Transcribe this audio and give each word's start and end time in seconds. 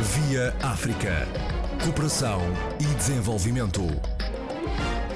Via 0.00 0.52
África. 0.60 1.24
Cooperação 1.82 2.40
e 2.80 2.94
desenvolvimento. 2.96 3.80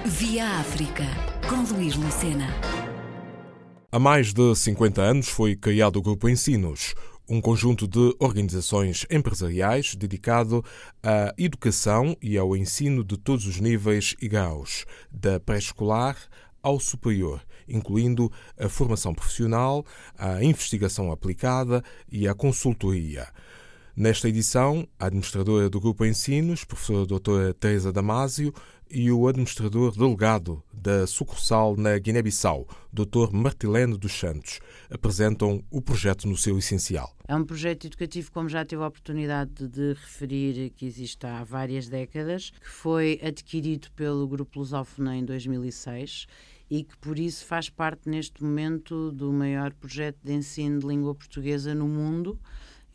Via 0.07 0.47
África, 0.61 1.05
com 1.49 1.75
Luís 1.75 1.97
Lucena. 1.97 2.47
Há 3.91 3.99
mais 3.99 4.33
de 4.33 4.55
50 4.55 5.03
anos 5.03 5.29
foi 5.29 5.57
criado 5.57 5.97
o 5.97 6.03
Grupo 6.03 6.29
Ensinos, 6.29 6.95
um 7.29 7.41
conjunto 7.41 7.89
de 7.89 8.15
organizações 8.21 9.05
empresariais 9.11 9.97
dedicado 9.97 10.65
à 11.03 11.35
educação 11.37 12.17
e 12.23 12.39
ao 12.39 12.57
ensino 12.57 13.03
de 13.03 13.19
todos 13.19 13.47
os 13.47 13.59
níveis 13.59 14.15
e 14.23 14.29
graus, 14.29 14.85
da 15.11 15.41
pré-escolar 15.41 16.17
ao 16.63 16.79
superior, 16.79 17.43
incluindo 17.69 18.31
a 18.57 18.69
formação 18.69 19.13
profissional, 19.13 19.85
a 20.17 20.43
investigação 20.43 21.11
aplicada 21.11 21.83
e 22.11 22.29
a 22.29 22.35
consultoria. 22.35 23.27
Nesta 24.01 24.29
edição, 24.29 24.87
a 24.97 25.07
administradora 25.07 25.69
do 25.69 25.81
Grupo 25.81 26.07
Ensinos, 26.07 26.63
professora 26.63 27.05
doutora 27.05 27.53
Teresa 27.53 27.93
Damásio, 27.93 28.55
e 28.89 29.11
o 29.11 29.27
administrador 29.27 29.91
delegado 29.91 30.63
da 30.73 31.05
sucursal 31.05 31.77
na 31.77 31.99
Guiné-Bissau, 31.99 32.69
Dr. 32.93 33.33
Martilene 33.33 33.99
dos 33.99 34.13
Santos, 34.13 34.61
apresentam 34.89 35.65
o 35.69 35.83
projeto 35.83 36.29
no 36.29 36.37
seu 36.37 36.57
essencial. 36.57 37.13
É 37.27 37.35
um 37.35 37.45
projeto 37.45 37.89
educativo, 37.89 38.31
como 38.31 38.49
já 38.49 38.65
tive 38.65 38.85
a 38.85 38.87
oportunidade 38.87 39.67
de 39.67 39.95
referir, 39.95 40.71
que 40.77 40.87
existe 40.87 41.27
há 41.27 41.43
várias 41.43 41.89
décadas, 41.89 42.51
que 42.51 42.71
foi 42.71 43.19
adquirido 43.21 43.89
pelo 43.97 44.29
Grupo 44.29 44.61
Lusófono 44.61 45.13
em 45.13 45.25
2006 45.25 46.29
e 46.71 46.85
que 46.85 46.97
por 46.99 47.19
isso 47.19 47.45
faz 47.45 47.69
parte 47.69 48.09
neste 48.09 48.45
momento 48.45 49.11
do 49.11 49.33
maior 49.33 49.73
projeto 49.73 50.19
de 50.23 50.35
ensino 50.35 50.79
de 50.79 50.87
língua 50.87 51.17
portuguesa 51.17 51.75
no 51.75 51.89
mundo. 51.89 52.39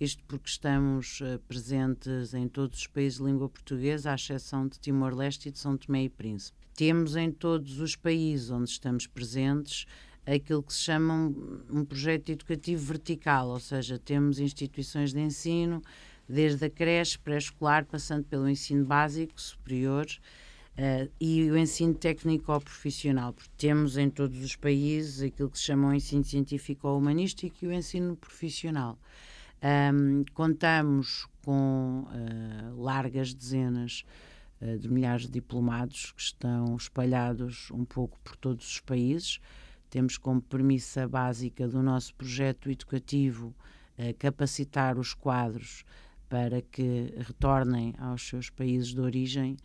Isto 0.04 0.22
porque 0.26 0.50
estamos 0.50 1.22
uh, 1.22 1.40
presentes 1.48 2.34
em 2.34 2.46
todos 2.46 2.80
os 2.80 2.88
países 2.88 3.20
de 3.20 3.24
língua 3.24 3.48
portuguesa, 3.48 4.12
à 4.12 4.16
exceção 4.16 4.68
de 4.68 4.78
Timor-Leste 4.78 5.48
e 5.48 5.52
de 5.54 5.58
São 5.58 5.78
Tomé 5.78 6.04
e 6.04 6.10
Príncipe. 6.10 6.58
Temos 6.76 7.16
em 7.16 7.32
todos 7.32 7.80
os 7.80 7.96
países 7.96 8.50
onde 8.50 8.70
estamos 8.70 9.08
presentes 9.08 9.86
aquilo 10.26 10.62
que 10.62 10.74
se 10.74 10.80
chama 10.80 11.14
um, 11.14 11.62
um 11.80 11.86
projeto 11.86 12.34
educativo 12.34 12.84
vertical, 12.84 13.48
ou 13.48 13.62
seja, 13.62 13.98
temos 13.98 14.40
instituições 14.40 15.14
de 15.14 15.22
ensino, 15.22 15.82
desde 16.28 16.66
a 16.66 16.70
creche, 16.70 17.18
pré-escolar, 17.18 17.86
passando 17.86 18.26
pelo 18.26 18.50
ensino 18.50 18.84
básico, 18.84 19.40
superior, 19.40 20.06
Uh, 20.76 21.08
e 21.22 21.52
o 21.52 21.56
ensino 21.56 21.94
técnico 21.94 22.52
ou 22.52 22.60
profissional, 22.60 23.32
porque 23.32 23.52
temos 23.56 23.96
em 23.96 24.10
todos 24.10 24.44
os 24.44 24.56
países 24.56 25.22
aquilo 25.22 25.48
que 25.48 25.60
se 25.60 25.66
chama 25.66 25.90
o 25.90 25.94
ensino 25.94 26.24
científico 26.24 26.88
ou 26.88 26.98
humanístico 26.98 27.58
e 27.62 27.68
o 27.68 27.72
ensino 27.72 28.16
profissional. 28.16 28.98
Um, 29.64 30.26
contamos 30.34 31.26
com 31.46 32.06
uh, 32.06 32.82
largas 32.82 33.34
dezenas 33.34 34.04
uh, 34.60 34.78
de 34.78 34.90
milhares 34.90 35.26
de 35.26 35.32
diplomados 35.32 36.12
que 36.12 36.22
estão 36.22 36.76
espalhados 36.76 37.72
um 37.72 37.86
pouco 37.86 38.20
por 38.26 38.36
todos 38.36 38.68
os 38.68 38.80
países. 38.82 39.40
Temos 39.90 40.18
como 40.18 40.42
premissa 40.42 41.08
básica 41.08 41.66
do 41.66 41.82
nosso 41.82 42.14
projeto 42.16 42.70
educativo 42.70 43.56
capacitar 44.18 44.98
os 44.98 45.14
quadros 45.14 45.86
para 46.28 46.64
que 46.64 47.14
retornem 47.20 47.94
aos 48.00 48.28
seus 48.28 48.50
países 48.50 48.88
de 48.88 49.00
origem 49.00 49.56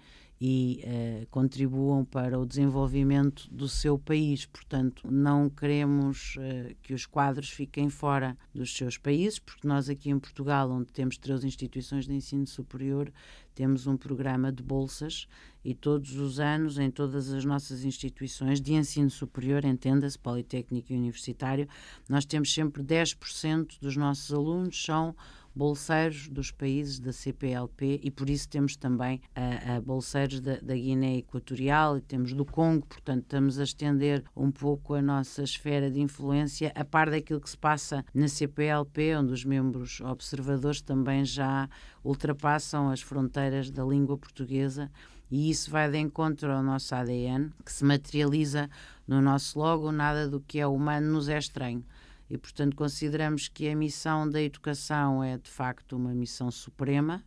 e 0.40 0.84
uh, 0.84 1.26
contribuam 1.30 2.04
para 2.04 2.38
o 2.38 2.46
desenvolvimento 2.46 3.48
do 3.50 3.68
seu 3.68 3.98
país. 3.98 4.46
Portanto, 4.46 5.10
não 5.10 5.50
queremos 5.50 6.36
uh, 6.36 6.74
que 6.82 6.94
os 6.94 7.06
quadros 7.06 7.50
fiquem 7.50 7.88
fora 7.88 8.36
dos 8.54 8.76
seus 8.76 8.96
países, 8.96 9.38
porque 9.38 9.66
nós 9.66 9.88
aqui 9.88 10.10
em 10.10 10.18
Portugal, 10.18 10.70
onde 10.70 10.92
temos 10.92 11.18
três 11.18 11.42
instituições 11.42 12.06
de 12.06 12.14
ensino 12.14 12.46
superior, 12.46 13.12
temos 13.54 13.88
um 13.88 13.96
programa 13.96 14.52
de 14.52 14.62
bolsas 14.62 15.26
e 15.64 15.74
todos 15.74 16.16
os 16.16 16.38
anos, 16.38 16.78
em 16.78 16.90
todas 16.90 17.32
as 17.32 17.44
nossas 17.44 17.84
instituições 17.84 18.60
de 18.60 18.72
ensino 18.74 19.10
superior, 19.10 19.64
entenda-se, 19.64 20.16
Politécnico 20.16 20.92
e 20.92 20.96
Universitário, 20.96 21.68
nós 22.08 22.24
temos 22.24 22.54
sempre 22.54 22.82
10% 22.82 23.80
dos 23.80 23.96
nossos 23.96 24.32
alunos 24.32 24.84
são 24.84 25.14
bolseiros 25.58 26.28
dos 26.28 26.52
países 26.52 27.00
da 27.00 27.12
CPLP 27.12 27.98
e 28.04 28.12
por 28.12 28.30
isso 28.30 28.48
temos 28.48 28.76
também 28.76 29.20
a, 29.34 29.74
a 29.74 29.80
bolseiros 29.80 30.40
da, 30.40 30.54
da, 30.60 30.74
Guiné 30.74 31.16
Equatorial 31.16 31.98
e 31.98 32.00
temos 32.00 32.32
do 32.32 32.44
Congo, 32.44 32.86
portanto 32.86 33.22
estamos 33.22 33.58
a 33.58 33.64
estender 33.64 34.22
um 34.36 34.52
pouco 34.52 34.94
a 34.94 35.02
nossa 35.02 35.42
esfera 35.42 35.90
de 35.90 36.00
influência 36.00 36.70
a 36.76 36.84
par 36.84 37.10
daquilo 37.10 37.40
que 37.40 37.50
se 37.50 37.58
passa 37.58 38.04
na 38.14 38.28
CPLP, 38.28 39.16
onde 39.16 39.32
os 39.32 39.44
membros 39.44 40.00
observadores 40.00 40.80
também 40.80 41.24
já 41.24 41.68
ultrapassam 42.04 42.88
as 42.90 43.00
fronteiras 43.00 43.68
da 43.68 43.84
língua 43.84 44.16
portuguesa. 44.16 44.88
E 45.28 45.50
isso 45.50 45.70
vai 45.72 45.90
de 45.90 45.98
encontro 45.98 46.52
ao 46.52 46.62
nosso 46.62 46.94
ADN, 46.94 47.50
que 47.64 47.72
se 47.72 47.84
materializa 47.84 48.70
no 49.06 49.20
nosso 49.20 49.58
logo, 49.58 49.90
nada 49.90 50.28
do 50.28 50.40
que 50.40 50.60
é 50.60 50.66
humano 50.66 51.12
nos 51.12 51.28
é 51.28 51.36
estranho 51.36 51.84
e, 52.30 52.36
portanto, 52.36 52.76
consideramos 52.76 53.48
que 53.48 53.68
a 53.68 53.74
missão 53.74 54.28
da 54.28 54.40
educação 54.40 55.24
é 55.24 55.38
de 55.38 55.48
facto 55.48 55.96
uma 55.96 56.14
missão 56.14 56.50
suprema 56.50 57.24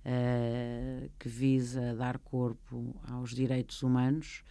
uh, 0.00 1.10
que 1.18 1.28
visa 1.28 1.94
dar 1.94 2.18
corpo 2.18 2.96
aos 3.08 3.34
direitos 3.34 3.82
humanos 3.82 4.42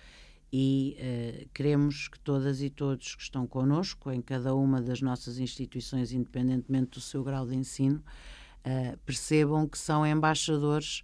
e 0.53 0.95
uh, 0.99 1.49
queremos 1.53 2.07
que 2.07 2.19
todas 2.19 2.61
e 2.61 2.69
todos 2.69 3.15
que 3.15 3.23
estão 3.23 3.47
connosco, 3.47 4.11
em 4.11 4.21
cada 4.21 4.53
uma 4.53 4.79
das 4.81 5.01
nossas 5.01 5.39
instituições, 5.39 6.11
independentemente 6.11 6.91
do 6.91 7.01
seu 7.01 7.23
grau 7.23 7.47
de 7.47 7.55
ensino, 7.55 8.03
uh, 8.65 8.97
percebam 9.05 9.67
que 9.67 9.77
são 9.77 10.05
embaixadores 10.05 11.03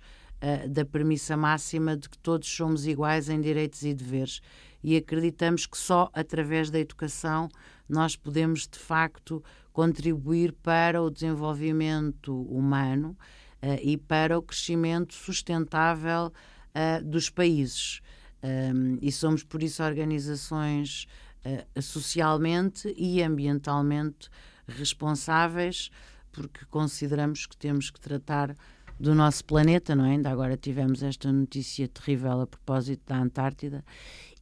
da 0.69 0.85
premissa 0.85 1.35
máxima 1.35 1.97
de 1.97 2.07
que 2.07 2.17
todos 2.19 2.47
somos 2.47 2.85
iguais 2.85 3.29
em 3.29 3.41
direitos 3.41 3.81
e 3.81 3.95
deveres. 3.95 4.41
E 4.83 4.95
acreditamos 4.95 5.65
que 5.65 5.77
só 5.77 6.11
através 6.13 6.69
da 6.69 6.77
educação 6.77 7.49
nós 7.87 8.15
podemos 8.15 8.67
de 8.67 8.79
facto 8.79 9.43
contribuir 9.71 10.53
para 10.53 11.01
o 11.01 11.09
desenvolvimento 11.09 12.41
humano 12.43 13.17
uh, 13.61 13.79
e 13.81 13.97
para 13.97 14.37
o 14.37 14.41
crescimento 14.41 15.13
sustentável 15.13 16.27
uh, 16.27 17.03
dos 17.03 17.29
países. 17.29 18.01
Um, 18.43 18.97
e 19.01 19.11
somos 19.11 19.43
por 19.43 19.63
isso 19.63 19.83
organizações 19.83 21.07
uh, 21.45 21.81
socialmente 21.81 22.93
e 22.97 23.21
ambientalmente 23.21 24.29
responsáveis, 24.67 25.89
porque 26.31 26.65
consideramos 26.65 27.45
que 27.45 27.57
temos 27.57 27.89
que 27.89 27.99
tratar 27.99 28.55
do 28.99 29.13
nosso 29.13 29.43
planeta, 29.43 29.95
não 29.95 30.05
é? 30.05 30.11
Ainda 30.11 30.29
agora 30.29 30.55
tivemos 30.55 31.03
esta 31.03 31.31
notícia 31.31 31.87
terrível 31.87 32.41
a 32.41 32.47
propósito 32.47 33.01
da 33.07 33.17
Antártida 33.17 33.83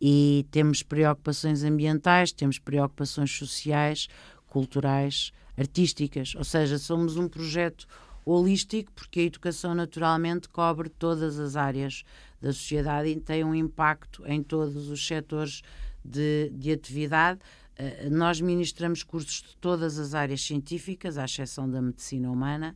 e 0.06 0.46
temos 0.52 0.84
preocupações 0.84 1.64
ambientais, 1.64 2.34
temos 2.34 2.60
preocupações 2.60 3.32
sociais, 3.32 4.10
culturais, 4.48 5.32
artísticas, 5.58 6.36
ou 6.36 6.44
seja, 6.44 6.78
somos 6.78 7.16
um 7.16 7.30
projeto 7.30 7.88
holístico 8.26 8.92
porque 8.92 9.22
a 9.22 9.24
educação 9.24 9.74
naturalmente 9.74 10.50
cobre 10.50 10.90
todas 10.90 11.40
as 11.40 11.56
áreas 11.56 12.04
da 12.42 12.52
sociedade 12.52 13.08
e 13.08 13.16
tem 13.18 13.46
um 13.46 13.56
impacto 13.56 14.26
em 14.28 14.44
todos 14.44 14.90
os 14.90 15.08
setores 15.08 15.62
de, 16.04 16.52
de 16.54 16.74
atividade. 16.74 17.40
Uh, 17.80 18.10
nós 18.14 18.42
ministramos 18.42 19.04
cursos 19.04 19.42
de 19.42 19.56
todas 19.56 19.98
as 19.98 20.14
áreas 20.14 20.42
científicas, 20.42 21.18
à 21.18 21.24
exceção 21.24 21.70
da 21.70 21.82
medicina 21.82 22.30
humana, 22.30 22.76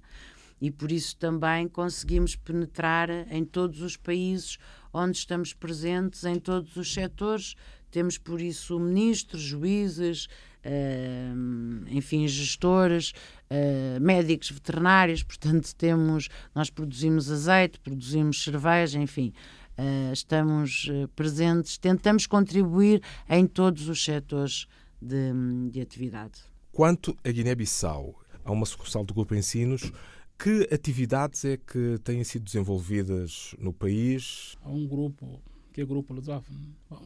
e 0.60 0.72
por 0.72 0.92
isso 0.92 1.16
também 1.18 1.68
conseguimos 1.68 2.36
penetrar 2.36 3.10
em 3.32 3.46
todos 3.46 3.82
os 3.82 3.96
países 3.96 4.58
onde 4.92 5.18
estamos 5.18 5.54
presentes, 5.54 6.24
em 6.24 6.40
todos 6.40 6.76
os 6.76 6.92
setores. 6.92 7.56
Temos 7.92 8.18
por 8.18 8.42
isso 8.42 8.80
ministros, 8.80 9.42
juízes, 9.42 10.28
uh, 10.66 11.88
enfim, 11.90 12.28
gestores, 12.28 13.14
uh, 13.50 14.00
médicos 14.02 14.52
veterinários, 14.52 15.24
portanto 15.24 15.74
temos, 15.76 16.28
nós 16.54 16.70
produzimos 16.70 17.32
azeite, 17.32 17.80
produzimos 17.80 18.44
cerveja, 18.44 19.00
enfim, 19.00 19.34
uh, 19.78 20.12
estamos 20.12 20.90
presentes, 21.16 21.78
tentamos 21.78 22.28
contribuir 22.28 23.02
em 23.30 23.48
todos 23.48 23.88
os 23.88 24.04
setores 24.04 24.68
de, 25.02 25.32
de 25.72 25.80
atividade. 25.80 26.42
Quanto 26.72 27.18
a 27.24 27.32
Guiné-Bissau, 27.32 28.20
há 28.44 28.52
uma 28.52 28.66
sucursal 28.66 29.04
do 29.04 29.14
Grupo 29.14 29.34
Ensinos 29.34 29.92
que 30.38 30.68
atividades 30.72 31.44
é 31.46 31.58
que 31.58 31.98
têm 32.04 32.24
sido 32.24 32.44
desenvolvidas 32.44 33.56
no 33.60 33.74
país? 33.74 34.56
Há 34.64 34.70
um 34.70 34.88
grupo, 34.88 35.42
que 35.74 35.82
é 35.82 35.84
o 35.84 35.88
Grupo 35.88 36.14
Lusófono, 36.14 36.60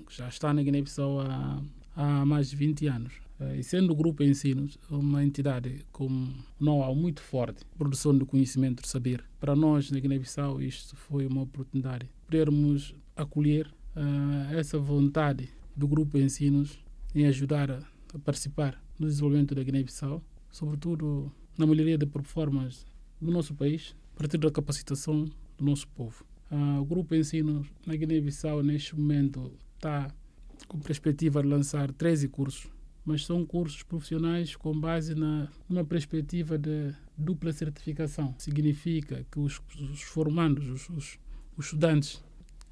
que 0.06 0.16
já 0.16 0.28
está 0.28 0.54
na 0.54 0.62
Guiné-Bissau 0.62 1.22
há, 1.22 1.64
há 1.96 2.26
mais 2.26 2.50
de 2.50 2.56
20 2.58 2.88
anos. 2.88 3.14
Eh, 3.40 3.60
e 3.60 3.64
sendo 3.64 3.94
o 3.94 3.96
Grupo 3.96 4.22
Ensinos 4.22 4.78
uma 4.90 5.24
entidade 5.24 5.86
com 5.92 6.10
know-how 6.60 6.94
muito 6.94 7.22
forte, 7.22 7.66
produção 7.78 8.18
de 8.18 8.26
conhecimento, 8.26 8.84
de 8.84 8.90
saber, 8.90 9.24
para 9.40 9.56
nós 9.56 9.90
na 9.92 10.00
Guiné-Bissau 10.00 10.62
isto 10.62 10.96
foi 10.96 11.26
uma 11.26 11.44
oportunidade. 11.44 12.10
Podermos 12.26 12.94
acolher 13.16 13.68
uh, 13.96 14.54
essa 14.54 14.78
vontade 14.78 15.50
do 15.76 15.88
Grupo 15.88 16.18
Ensinos 16.18 16.78
em 17.16 17.26
ajudar 17.26 17.72
a, 17.72 17.80
participar 18.20 18.82
no 19.00 19.08
desenvolvimento 19.08 19.56
da 19.56 19.64
Guiné-Bissau, 19.64 20.22
sobretudo 20.52 21.32
na 21.58 21.66
melhoria 21.66 21.98
de 21.98 22.06
performance 22.06 22.86
no 23.22 23.32
nosso 23.32 23.54
país, 23.54 23.96
partir 24.22 24.38
da 24.38 24.52
capacitação 24.52 25.26
do 25.58 25.66
nosso 25.66 25.88
povo. 25.90 26.24
Uh, 26.52 26.82
o 26.82 26.86
Grupo 26.86 27.16
Ensino 27.16 27.66
na 27.86 27.96
Guiné-Bissau, 27.96 28.62
neste 28.62 28.96
momento, 28.96 29.52
está 29.76 30.14
com 30.68 30.80
perspectiva 30.80 31.42
de 31.42 31.48
lançar 31.48 31.92
13 31.92 32.28
cursos, 32.28 32.68
mas 33.04 33.26
são 33.26 33.44
cursos 33.46 33.82
profissionais 33.82 34.56
com 34.56 34.78
base 34.80 35.16
na, 35.16 35.48
numa 35.68 35.84
perspectiva 35.84 36.58
de 36.58 36.94
dupla 37.18 37.52
certificação. 37.52 38.36
Significa 38.38 39.26
que 39.32 39.40
os, 39.40 39.60
os 39.92 40.02
formandos, 40.04 40.70
os, 40.70 40.90
os, 40.90 41.20
os 41.58 41.66
estudantes 41.66 42.24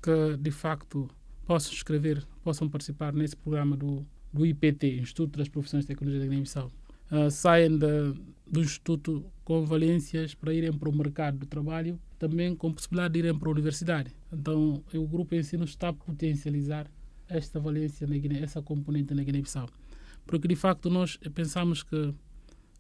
que 0.02 0.38
de 0.38 0.52
facto 0.52 1.10
possam 1.48 1.74
escrever, 1.74 2.24
possam 2.44 2.70
participar 2.70 3.12
nesse 3.12 3.36
programa 3.36 3.76
do, 3.76 4.06
do 4.32 4.46
IPT, 4.46 5.00
Instituto 5.00 5.40
das 5.40 5.50
Profissões 5.50 5.84
de 5.84 5.88
Tecnologia 5.88 6.20
da 6.20 6.28
Guiné-Bissau, 6.28 6.72
uh, 7.12 7.30
saem 7.30 7.78
do 7.78 8.62
Instituto 8.62 9.26
com 9.44 9.66
valências 9.66 10.34
para 10.34 10.54
irem 10.54 10.72
para 10.72 10.90
o 10.90 10.96
mercado 10.96 11.40
de 11.40 11.48
trabalho, 11.48 12.00
também 12.18 12.56
com 12.56 12.72
possibilidade 12.72 13.14
de 13.14 13.20
irem 13.20 13.38
para 13.38 13.50
a 13.50 13.52
universidade. 13.52 14.16
Então, 14.32 14.84
o 14.94 15.08
Grupo 15.08 15.36
Ensino 15.36 15.64
está 15.64 15.90
a 15.90 15.94
potencializar 15.94 16.88
esta 17.28 17.60
valência 17.60 18.08
na 18.08 18.18
Guiné, 18.18 18.42
essa 18.42 18.62
componente 18.62 19.14
na 19.14 19.24
Guiné-Bissau. 19.24 19.68
Porque, 20.26 20.48
de 20.48 20.56
facto, 20.56 20.90
nós 20.90 21.18
pensamos 21.34 21.84
que 21.84 22.14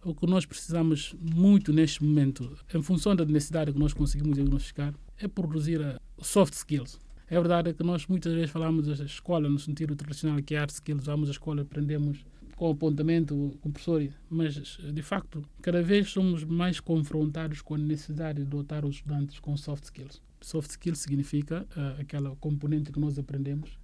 o 0.03 0.15
que 0.15 0.25
nós 0.25 0.45
precisamos 0.45 1.15
muito 1.19 1.73
neste 1.73 2.03
momento, 2.03 2.57
em 2.73 2.81
função 2.81 3.15
da 3.15 3.25
necessidade 3.25 3.73
que 3.73 3.79
nós 3.79 3.93
conseguimos 3.93 4.35
diagnosticar, 4.35 4.93
é 5.17 5.27
produzir 5.27 5.81
eh, 5.81 5.97
soft 6.19 6.53
skills. 6.53 6.99
É 7.27 7.35
verdade 7.35 7.73
que 7.73 7.83
nós 7.83 8.07
muitas 8.07 8.33
vezes 8.33 8.49
falamos 8.49 8.87
da 8.87 9.05
escola 9.05 9.49
no 9.49 9.59
sentido 9.59 9.95
tradicional, 9.95 10.41
que 10.41 10.55
é 10.55 10.59
hard 10.59 10.71
skills, 10.71 11.05
vamos 11.05 11.29
à 11.29 11.31
escola, 11.31 11.63
aprendemos 11.63 12.25
com 12.59 12.71
apontamento, 12.71 13.57
com 13.61 13.71
professor, 13.71 14.05
mas 14.29 14.53
de 14.53 15.01
facto, 15.01 15.41
cada 15.61 15.81
vez 15.81 16.09
somos 16.09 16.43
mais 16.43 16.81
confrontados 16.81 17.61
com 17.61 17.75
a 17.75 17.77
necessidade 17.77 18.43
de 18.43 18.49
dotar 18.49 18.83
os 18.83 18.97
estudantes 18.97 19.39
com 19.39 19.55
soft 19.55 19.85
skills. 19.85 20.21
Soft 20.41 20.71
skills 20.71 20.99
significa 20.99 21.65
uh, 21.77 22.01
aquela 22.01 22.35
componente 22.35 22.91
que 22.91 22.99
nós 22.99 23.17
aprendemos 23.17 23.79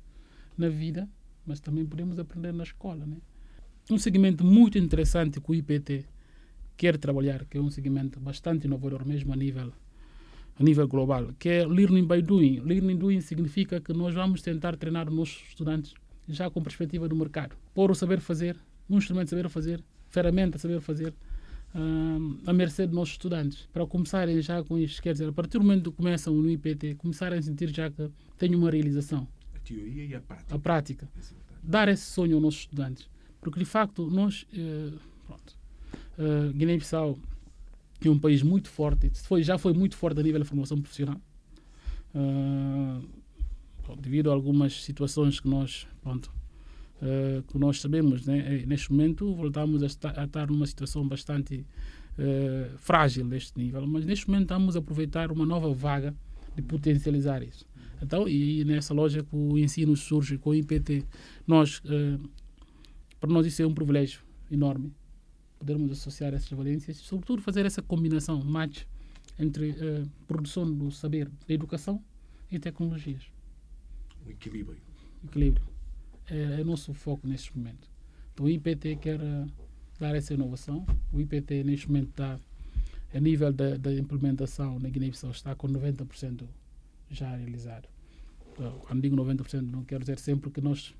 na 0.57 0.67
vida, 0.67 1.07
mas 1.45 1.61
também 1.61 1.85
podemos 1.85 2.19
aprender 2.19 2.51
na 2.51 2.63
escola. 2.63 3.05
Né? 3.05 3.15
Um 3.89 3.97
segmento 3.97 4.43
muito 4.43 4.77
interessante 4.77 5.39
que 5.39 5.49
o 5.49 5.55
IPT 5.55 6.03
quer 6.75 6.97
trabalhar, 6.97 7.45
que 7.45 7.57
é 7.57 7.61
um 7.61 7.71
segmento 7.71 8.19
bastante 8.19 8.67
inovador 8.67 9.07
mesmo 9.07 9.31
a 9.31 9.37
nível 9.37 9.71
a 10.59 10.63
nível 10.63 10.85
global, 10.85 11.29
que 11.39 11.47
é 11.47 11.65
Learning 11.65 12.05
by 12.05 12.21
Doing. 12.21 12.59
Learning 12.59 12.97
doing 12.97 13.21
significa 13.21 13.79
que 13.79 13.93
nós 13.93 14.13
vamos 14.13 14.41
tentar 14.41 14.75
treinar 14.75 15.07
os 15.07 15.15
nossos 15.15 15.41
estudantes 15.47 15.93
já 16.27 16.49
com 16.49 16.61
perspectiva 16.61 17.07
do 17.07 17.15
mercado. 17.15 17.55
Pôr 17.75 17.91
o 17.91 17.93
saber 17.93 18.21
fazer, 18.21 18.57
um 18.89 18.97
instrumento 18.97 19.25
de 19.25 19.31
saber 19.31 19.49
fazer, 19.49 19.83
ferramenta 20.07 20.57
de 20.57 20.61
saber 20.61 20.79
fazer, 20.79 21.13
uh, 21.75 22.39
a 22.47 22.53
mercê 22.53 22.87
dos 22.87 22.95
nossos 22.95 23.15
estudantes, 23.15 23.67
para 23.73 23.85
começarem 23.85 24.41
já 24.41 24.63
com 24.63 24.77
isto. 24.77 25.01
Quer 25.01 25.11
dizer, 25.11 25.27
a 25.27 25.33
partir 25.33 25.59
do 25.59 25.65
momento 25.65 25.91
que 25.91 25.97
começam 25.97 26.33
no 26.33 26.49
IPT, 26.49 26.95
começarem 26.95 27.37
a 27.37 27.41
sentir 27.41 27.67
já 27.75 27.91
que 27.91 28.09
têm 28.37 28.55
uma 28.55 28.71
realização. 28.71 29.27
A 29.53 29.59
teoria 29.59 30.05
e 30.05 30.15
a 30.15 30.21
prática. 30.21 30.55
A 30.55 30.57
prática. 30.59 31.09
Dar 31.61 31.89
esse 31.89 32.03
sonho 32.03 32.35
aos 32.35 32.43
nossos 32.43 32.61
estudantes. 32.61 33.09
Porque, 33.41 33.59
de 33.59 33.65
facto, 33.65 34.09
nós, 34.09 34.47
uh, 34.53 34.97
pronto, 35.27 35.57
uh, 36.17 36.53
Guiné-Bissau 36.53 37.19
é 38.05 38.09
um 38.09 38.17
país 38.17 38.41
muito 38.41 38.69
forte, 38.69 39.11
foi, 39.15 39.43
já 39.43 39.57
foi 39.57 39.73
muito 39.73 39.97
forte 39.97 40.17
a 40.17 40.23
nível 40.23 40.39
da 40.39 40.45
formação 40.45 40.79
profissional. 40.79 41.19
Uh, 42.15 43.03
devido 43.99 44.31
a 44.31 44.33
algumas 44.33 44.81
situações 44.81 45.41
que 45.41 45.49
nós, 45.49 45.85
pronto, 46.01 46.31
uh, 47.01 47.43
que 47.43 47.57
nós 47.57 47.81
sabemos, 47.81 48.25
né? 48.25 48.63
neste 48.65 48.91
momento 48.91 49.33
voltamos 49.35 49.83
a 49.83 49.85
estar, 49.85 50.19
a 50.19 50.25
estar 50.25 50.47
numa 50.47 50.65
situação 50.65 51.07
bastante 51.07 51.65
uh, 52.17 52.77
frágil 52.77 53.25
neste 53.25 53.57
nível, 53.57 53.85
mas 53.87 54.05
neste 54.05 54.27
momento 54.27 54.43
estamos 54.43 54.75
a 54.75 54.79
aproveitar 54.79 55.31
uma 55.31 55.45
nova 55.45 55.73
vaga 55.73 56.15
de 56.55 56.61
potencializar 56.61 57.43
isso. 57.43 57.65
Então, 58.01 58.27
e, 58.27 58.63
nessa 58.65 58.93
lógica 58.93 59.27
o 59.31 59.57
ensino 59.57 59.95
surge 59.95 60.37
com 60.37 60.51
o 60.51 60.55
IPT. 60.55 61.05
Nós, 61.47 61.81
para 63.19 63.29
nós 63.31 63.47
isso 63.47 63.61
é 63.61 63.65
um 63.65 63.73
privilégio 63.73 64.21
enorme 64.51 64.91
podermos 65.65 65.91
associar 65.91 66.33
essas 66.33 66.49
valências, 66.49 66.97
sobretudo 66.97 67.41
fazer 67.41 67.65
essa 67.65 67.81
combinação, 67.81 68.43
match 68.43 68.83
entre 69.39 69.71
uh, 69.71 70.09
produção 70.27 70.71
do 70.71 70.91
saber 70.91 71.29
da 71.47 71.53
educação 71.53 72.01
e 72.51 72.59
tecnologias. 72.59 73.23
Um 74.25 74.29
equilíbrio. 74.29 74.77
Equilíbrio. 75.23 75.74
É, 76.29 76.59
é 76.59 76.61
o 76.61 76.65
nosso 76.65 76.93
foco 76.93 77.27
neste 77.27 77.55
momento. 77.57 77.89
Então, 78.33 78.45
o 78.45 78.49
IPT 78.49 78.97
quer 78.97 79.19
uh, 79.19 79.47
dar 79.99 80.15
essa 80.15 80.33
inovação. 80.33 80.85
O 81.13 81.19
IPT, 81.19 81.63
neste 81.63 81.87
momento, 81.87 82.09
está 82.09 82.39
a 83.13 83.19
nível 83.19 83.51
da, 83.53 83.77
da 83.77 83.93
implementação 83.93 84.79
na 84.79 84.89
Guiné-Bissau, 84.89 85.31
está 85.31 85.55
com 85.55 85.67
90% 85.67 86.43
já 87.09 87.35
realizado. 87.35 87.87
Então, 88.53 88.79
quando 88.79 89.01
digo 89.01 89.15
90%, 89.15 89.61
não 89.61 89.83
quero 89.83 90.01
dizer 90.01 90.19
sempre 90.19 90.49
que 90.49 90.61
nós 90.61 90.93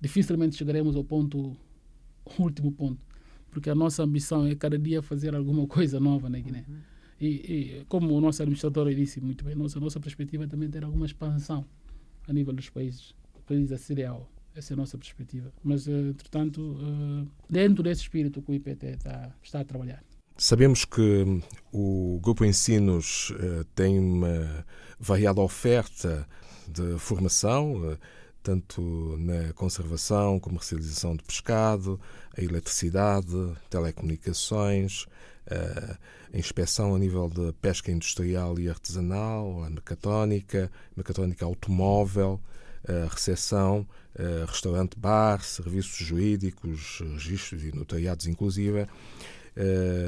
dificilmente 0.00 0.56
chegaremos 0.56 0.96
ao 0.96 1.04
ponto, 1.04 1.56
último 2.38 2.72
ponto 2.72 3.08
porque 3.50 3.70
a 3.70 3.74
nossa 3.74 4.02
ambição 4.02 4.46
é 4.46 4.54
cada 4.54 4.78
dia 4.78 5.02
fazer 5.02 5.34
alguma 5.34 5.66
coisa 5.66 5.98
nova 5.98 6.28
na 6.28 6.38
Guiné. 6.38 6.64
Uhum. 6.68 6.76
E, 7.20 7.26
e, 7.26 7.84
como 7.88 8.14
o 8.14 8.20
nosso 8.20 8.42
administrador 8.42 8.92
disse 8.94 9.20
muito 9.20 9.44
bem, 9.44 9.54
nossa, 9.54 9.80
nossa 9.80 9.98
perspectiva 9.98 10.44
é 10.44 10.46
também 10.46 10.70
ter 10.70 10.84
alguma 10.84 11.06
expansão 11.06 11.64
a 12.28 12.32
nível 12.32 12.52
dos 12.52 12.70
países, 12.70 13.14
países 13.46 13.72
a 13.72 13.78
cereal. 13.78 14.30
Essa 14.54 14.72
é 14.72 14.74
a 14.74 14.76
nossa 14.76 14.98
perspectiva. 14.98 15.52
Mas, 15.62 15.86
uh, 15.86 16.10
entretanto, 16.10 16.60
uh, 16.60 17.28
dentro 17.48 17.82
desse 17.82 18.02
espírito 18.02 18.42
que 18.42 18.50
o 18.50 18.54
IPT 18.54 18.86
está, 18.86 19.32
está 19.42 19.60
a 19.60 19.64
trabalhar. 19.64 20.02
Sabemos 20.36 20.84
que 20.84 21.42
o 21.72 22.18
Grupo 22.22 22.44
Ensinos 22.44 23.30
uh, 23.30 23.64
tem 23.74 23.98
uma 23.98 24.64
variada 24.98 25.40
oferta 25.40 26.26
de 26.66 26.98
formação 26.98 27.96
tanto 28.42 29.16
na 29.18 29.52
conservação, 29.52 30.40
comercialização 30.40 31.14
de 31.14 31.22
pescado, 31.22 32.00
a 32.36 32.42
eletricidade, 32.42 33.54
telecomunicações, 33.68 35.06
a 36.32 36.38
inspeção 36.38 36.94
a 36.94 36.98
nível 36.98 37.28
de 37.28 37.52
pesca 37.60 37.90
industrial 37.90 38.58
e 38.58 38.68
artesanal, 38.68 39.64
a 39.64 39.70
mecatónica, 39.70 40.70
mecatónica 40.96 41.44
automóvel, 41.44 42.40
recepção, 43.10 43.86
restaurante-bar, 44.46 45.42
serviços 45.42 46.06
jurídicos, 46.06 47.00
registros 47.00 47.62
e 47.64 47.74
notariados 47.74 48.26
inclusive, 48.26 48.86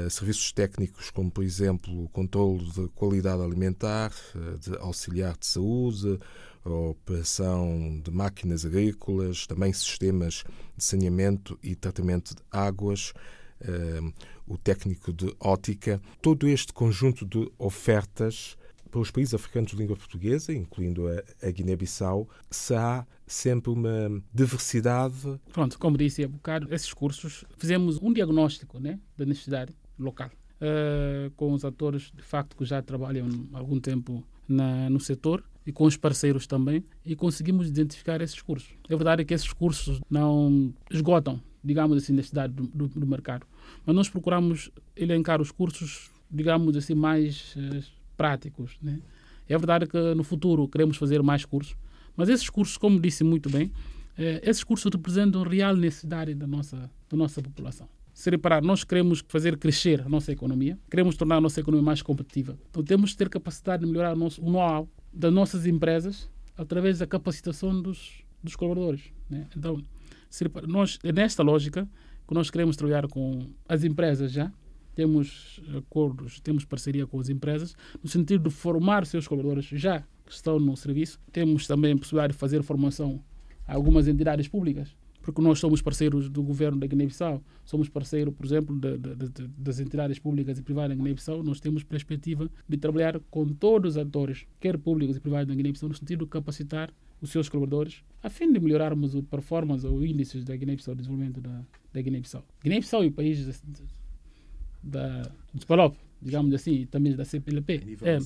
serviços 0.09 0.51
técnicos 0.51 1.09
como, 1.09 1.29
por 1.29 1.43
exemplo, 1.43 2.05
o 2.05 2.09
controle 2.09 2.63
de 2.71 2.87
qualidade 2.89 3.41
alimentar, 3.41 4.11
de 4.59 4.77
auxiliar 4.77 5.37
de 5.37 5.45
saúde, 5.45 6.19
a 6.63 6.69
operação 6.69 7.99
de 8.03 8.11
máquinas 8.11 8.65
agrícolas, 8.65 9.47
também 9.47 9.73
sistemas 9.73 10.43
de 10.77 10.83
saneamento 10.83 11.57
e 11.63 11.75
tratamento 11.75 12.35
de 12.35 12.41
águas, 12.51 13.13
o 14.47 14.57
técnico 14.57 15.11
de 15.13 15.35
ótica. 15.39 16.01
Todo 16.21 16.47
este 16.47 16.71
conjunto 16.73 17.25
de 17.25 17.51
ofertas 17.57 18.57
para 18.91 18.99
os 18.99 19.09
países 19.09 19.33
africanos 19.33 19.71
de 19.71 19.77
língua 19.77 19.95
portuguesa, 19.95 20.53
incluindo 20.53 21.07
a, 21.07 21.23
a 21.47 21.49
Guiné-Bissau, 21.49 22.27
será 22.49 23.07
sempre 23.25 23.71
uma 23.71 24.21
diversidade. 24.33 25.39
Pronto, 25.51 25.79
como 25.79 25.97
disse 25.97 26.23
há 26.23 26.27
bocado, 26.27 26.73
esses 26.73 26.93
cursos 26.93 27.45
fizemos 27.57 27.97
um 28.01 28.11
diagnóstico 28.11 28.79
né, 28.79 28.99
da 29.17 29.25
necessidade 29.25 29.73
local. 29.97 30.29
Uh, 30.61 31.31
com 31.31 31.53
os 31.53 31.65
atores 31.65 32.11
de 32.15 32.21
facto 32.21 32.55
que 32.55 32.63
já 32.65 32.83
trabalham 32.83 33.27
há 33.51 33.57
algum 33.57 33.79
tempo 33.79 34.23
na, 34.47 34.91
no 34.91 34.99
setor 34.99 35.43
e 35.65 35.71
com 35.71 35.85
os 35.85 35.97
parceiros 35.97 36.45
também 36.45 36.83
e 37.03 37.15
conseguimos 37.15 37.67
identificar 37.67 38.21
esses 38.21 38.39
cursos. 38.43 38.69
É 38.87 38.95
verdade 38.95 39.25
que 39.25 39.33
esses 39.33 39.51
cursos 39.51 39.99
não 40.07 40.71
esgotam, 40.91 41.41
digamos 41.63 41.97
assim, 41.97 42.13
a 42.13 42.17
necessidade 42.17 42.53
do, 42.53 42.67
do, 42.67 42.87
do 42.87 43.07
mercado, 43.07 43.47
mas 43.83 43.95
nós 43.95 44.07
procuramos 44.07 44.69
elencar 44.95 45.41
os 45.41 45.51
cursos, 45.51 46.11
digamos 46.29 46.77
assim, 46.77 46.93
mais 46.93 47.55
uh, 47.55 48.00
práticos. 48.21 48.77
Né? 48.81 48.99
É 49.49 49.57
verdade 49.57 49.87
que 49.87 50.13
no 50.13 50.23
futuro 50.23 50.67
queremos 50.67 50.97
fazer 50.97 51.23
mais 51.23 51.43
cursos, 51.45 51.75
mas 52.15 52.29
esses 52.29 52.49
cursos, 52.49 52.77
como 52.77 52.99
disse 52.99 53.23
muito 53.23 53.49
bem, 53.49 53.71
eh, 54.17 54.41
esses 54.43 54.63
cursos 54.63 54.91
representam 54.93 55.41
real 55.43 55.75
necessidade 55.75 56.35
da 56.35 56.45
nossa, 56.45 56.89
da 57.09 57.17
nossa 57.17 57.41
população 57.41 57.87
se 58.13 58.29
reparar, 58.29 58.61
nós 58.61 58.83
queremos 58.83 59.23
fazer 59.27 59.57
crescer 59.57 60.01
a 60.01 60.09
nossa 60.09 60.31
economia, 60.31 60.77
queremos 60.89 61.15
tornar 61.15 61.37
a 61.37 61.41
nossa 61.41 61.59
economia 61.59 61.83
mais 61.83 62.01
competitiva. 62.01 62.57
Então 62.69 62.83
temos 62.83 63.11
que 63.11 63.17
ter 63.17 63.29
capacidade 63.29 63.83
de 63.83 63.89
melhorar 63.89 64.13
o, 64.13 64.15
nosso, 64.15 64.41
o 64.43 64.51
know-how 64.51 64.87
das 65.11 65.33
nossas 65.33 65.65
empresas 65.65 66.29
através 66.57 66.99
da 66.99 67.07
capacitação 67.07 67.81
dos, 67.81 68.23
dos 68.43 68.55
colaboradores. 68.55 69.11
Né? 69.29 69.47
Então, 69.55 69.81
se 70.29 70.43
repara, 70.43 70.67
nós, 70.67 70.99
é 71.03 71.11
nesta 71.11 71.41
lógica 71.41 71.89
que 72.27 72.33
nós 72.33 72.51
queremos 72.51 72.75
trabalhar 72.75 73.07
com 73.07 73.49
as 73.67 73.83
empresas 73.83 74.31
já, 74.31 74.51
temos 74.95 75.61
acordos, 75.77 76.39
temos 76.39 76.65
parceria 76.65 77.07
com 77.07 77.19
as 77.19 77.29
empresas, 77.29 77.75
no 78.01 78.09
sentido 78.09 78.49
de 78.49 78.55
formar 78.55 79.05
seus 79.05 79.27
colaboradores 79.27 79.65
já 79.65 80.01
que 80.25 80.31
estão 80.31 80.59
no 80.59 80.75
serviço. 80.75 81.19
Temos 81.31 81.67
também 81.67 81.93
a 81.93 81.97
possibilidade 81.97 82.33
de 82.33 82.39
fazer 82.39 82.63
formação 82.63 83.23
a 83.67 83.73
algumas 83.73 84.07
entidades 84.07 84.47
públicas 84.47 84.95
porque 85.21 85.41
nós 85.41 85.59
somos 85.59 85.81
parceiros 85.81 86.29
do 86.29 86.41
governo 86.41 86.79
da 86.79 86.87
Guiné-Bissau, 86.87 87.43
somos 87.63 87.87
parceiros, 87.87 88.33
por 88.33 88.45
exemplo, 88.45 88.77
de, 88.77 88.97
de, 88.97 89.15
de, 89.15 89.47
das 89.57 89.79
entidades 89.79 90.19
públicas 90.19 90.57
e 90.57 90.63
privadas 90.63 90.89
da 90.89 90.95
Guiné-Bissau, 90.95 91.43
nós 91.43 91.59
temos 91.59 91.83
perspectiva 91.83 92.49
de 92.67 92.77
trabalhar 92.77 93.19
com 93.29 93.47
todos 93.47 93.95
os 93.95 93.97
atores, 93.97 94.45
quer 94.59 94.77
públicos 94.77 95.15
e 95.15 95.19
privados 95.19 95.47
da 95.47 95.55
Guiné-Bissau, 95.55 95.89
no 95.89 95.95
sentido 95.95 96.25
de 96.25 96.31
capacitar 96.31 96.91
os 97.21 97.29
seus 97.29 97.47
colaboradores, 97.47 98.03
a 98.23 98.29
fim 98.29 98.51
de 98.51 98.59
melhorarmos 98.59 99.15
a 99.15 99.21
performance 99.21 99.85
ou 99.85 100.03
índices 100.03 100.43
da 100.43 100.55
Guiné-Bissau, 100.55 100.93
o 100.93 100.97
desenvolvimento 100.97 101.39
da, 101.39 101.63
da 101.93 102.01
Guiné-Bissau. 102.01 102.43
Guiné-Bissau 102.63 103.03
e 103.03 103.07
o 103.07 103.11
país 103.11 103.37
da, 104.81 105.31
PALOP, 105.67 105.95
digamos 106.21 106.53
assim, 106.53 106.85
também 106.85 107.15
da 107.15 107.25
CPLP, 107.25 107.97
é, 108.01 108.19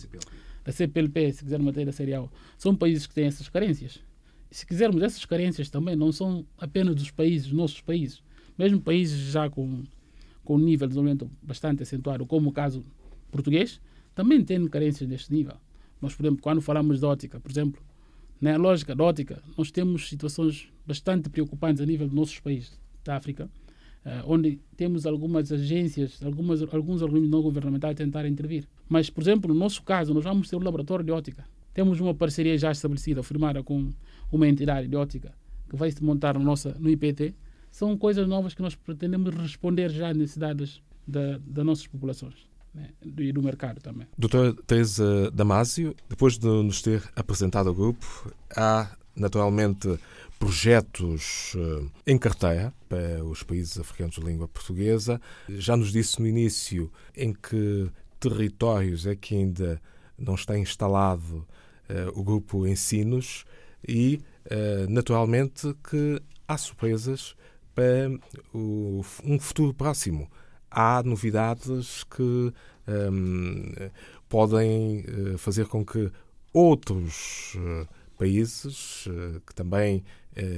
da 0.63 0.71
CPLP, 0.71 1.33
se 1.33 1.43
quiser 1.43 1.59
matéria 1.59 1.91
serial, 1.91 2.31
são 2.57 2.75
países 2.75 3.05
que 3.05 3.13
têm 3.13 3.25
essas 3.25 3.49
carências. 3.49 3.99
Se 4.49 4.65
quisermos, 4.65 5.01
essas 5.01 5.25
carências 5.25 5.69
também 5.69 5.95
não 5.95 6.11
são 6.11 6.45
apenas 6.57 6.95
dos 6.95 7.11
países, 7.11 7.51
nossos 7.51 7.81
países, 7.81 8.23
mesmo 8.57 8.79
países 8.79 9.19
já 9.31 9.49
com, 9.49 9.83
com 10.43 10.55
um 10.55 10.59
nível 10.59 10.87
de 10.87 10.93
desenvolvimento 10.93 11.29
bastante 11.41 11.83
acentuado, 11.83 12.25
como 12.25 12.49
o 12.49 12.53
caso 12.53 12.83
português, 13.31 13.81
também 14.13 14.43
têm 14.43 14.65
carências 14.67 15.09
neste 15.09 15.33
nível. 15.33 15.55
Nós, 16.01 16.15
por 16.15 16.23
exemplo, 16.23 16.41
quando 16.41 16.61
falamos 16.61 16.99
de 16.99 17.05
ótica, 17.05 17.39
por 17.39 17.51
exemplo, 17.51 17.81
na 18.39 18.57
lógica 18.57 18.95
da 18.95 19.03
ótica, 19.03 19.41
nós 19.57 19.71
temos 19.71 20.09
situações 20.09 20.69
bastante 20.85 21.29
preocupantes 21.29 21.81
a 21.81 21.85
nível 21.85 22.07
dos 22.07 22.15
nossos 22.15 22.39
países 22.39 22.79
da 23.03 23.15
África, 23.15 23.49
onde 24.25 24.59
temos 24.77 25.05
algumas 25.05 25.51
agências, 25.51 26.21
algumas, 26.23 26.61
alguns 26.61 27.01
organismos 27.01 27.31
não 27.31 27.41
governamentais 27.41 27.93
a 27.93 27.95
tentar 27.95 28.27
intervir. 28.27 28.67
Mas, 28.87 29.09
por 29.09 29.21
exemplo, 29.21 29.53
no 29.53 29.59
nosso 29.59 29.81
caso, 29.83 30.13
nós 30.13 30.23
vamos 30.23 30.49
ter 30.49 30.55
um 30.55 30.63
laboratório 30.63 31.03
de 31.03 31.11
ótica. 31.11 31.45
Temos 31.73 31.99
uma 31.99 32.13
parceria 32.13 32.57
já 32.57 32.71
estabelecida, 32.71 33.23
firmada 33.23 33.63
com 33.63 33.89
uma 34.31 34.47
entidade 34.47 34.87
de 34.87 34.95
ótica 34.95 35.33
que 35.69 35.75
vai 35.75 35.91
se 35.91 36.03
montar 36.03 36.35
no, 36.35 36.43
nossa, 36.43 36.75
no 36.79 36.89
IPT, 36.89 37.33
são 37.71 37.97
coisas 37.97 38.27
novas 38.27 38.53
que 38.53 38.61
nós 38.61 38.75
pretendemos 38.75 39.33
responder 39.35 39.89
já 39.89 40.09
às 40.09 40.17
necessidades 40.17 40.81
da, 41.07 41.39
das 41.45 41.65
nossas 41.65 41.87
populações 41.87 42.35
né, 42.73 42.89
e 43.17 43.31
do 43.31 43.41
mercado 43.41 43.81
também. 43.81 44.07
Doutora 44.17 44.53
Teresa 44.65 45.29
Damasio, 45.31 45.95
depois 46.07 46.37
de 46.37 46.47
nos 46.47 46.81
ter 46.81 47.03
apresentado 47.15 47.67
o 47.67 47.73
grupo, 47.73 48.33
há 48.55 48.95
naturalmente 49.15 49.99
projetos 50.45 51.55
uh, 51.55 51.91
em 52.05 52.19
carteira 52.19 52.71
para 52.87 53.23
os 53.25 53.41
países 53.41 53.79
africanos 53.79 54.13
de 54.13 54.21
língua 54.21 54.47
portuguesa. 54.47 55.19
Já 55.49 55.75
nos 55.75 55.91
disse 55.91 56.19
no 56.21 56.27
início 56.27 56.91
em 57.17 57.33
que 57.33 57.89
territórios 58.19 59.07
é 59.07 59.15
que 59.15 59.33
ainda 59.33 59.81
não 60.15 60.35
está 60.35 60.55
instalado 60.55 61.47
uh, 61.89 62.19
o 62.19 62.23
grupo 62.23 62.67
Ensinos 62.67 63.43
e, 63.87 64.19
naturalmente, 64.87 65.75
que 65.89 66.21
há 66.47 66.57
surpresas 66.57 67.35
para 67.73 68.09
um 68.53 69.39
futuro 69.39 69.73
próximo. 69.73 70.29
Há 70.69 71.01
novidades 71.03 72.03
que 72.03 72.21
um, 72.21 72.51
ehm, 72.87 73.91
podem 74.27 75.03
fazer 75.37 75.67
com 75.67 75.85
que 75.85 76.11
outros 76.51 77.55
países 78.15 79.07
que 79.45 79.53
também 79.53 80.03